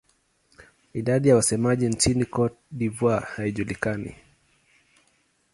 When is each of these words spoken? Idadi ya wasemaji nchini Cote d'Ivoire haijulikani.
Idadi 0.93 1.29
ya 1.29 1.35
wasemaji 1.35 1.87
nchini 1.89 2.25
Cote 2.25 2.55
d'Ivoire 2.71 3.25
haijulikani. 3.35 4.15